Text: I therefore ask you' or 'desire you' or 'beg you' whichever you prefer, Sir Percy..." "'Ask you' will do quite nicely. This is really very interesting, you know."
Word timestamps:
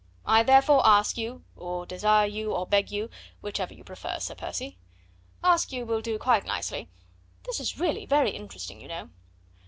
I 0.25 0.41
therefore 0.41 0.81
ask 0.83 1.15
you' 1.15 1.43
or 1.55 1.85
'desire 1.85 2.25
you' 2.25 2.55
or 2.55 2.65
'beg 2.65 2.89
you' 2.91 3.11
whichever 3.41 3.71
you 3.75 3.83
prefer, 3.83 4.17
Sir 4.19 4.33
Percy..." 4.33 4.79
"'Ask 5.43 5.71
you' 5.71 5.85
will 5.85 6.01
do 6.01 6.17
quite 6.17 6.43
nicely. 6.43 6.89
This 7.43 7.59
is 7.59 7.77
really 7.79 8.07
very 8.07 8.31
interesting, 8.31 8.81
you 8.81 8.87
know." 8.87 9.09